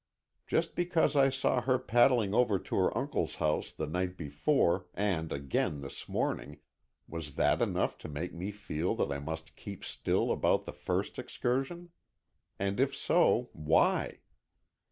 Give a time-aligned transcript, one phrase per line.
[0.47, 5.31] Just because I saw her paddling over to her uncle's house the night before and
[5.31, 6.57] again this morning,
[7.07, 11.19] was that enough to make me feel that I must keep still about the first
[11.19, 11.89] excursion?
[12.57, 14.21] And, if so, why?